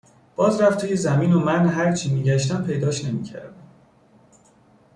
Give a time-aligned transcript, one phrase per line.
[0.35, 3.63] باز رفت توی زمین و من هرچی میگشتم پیداش نمیکردم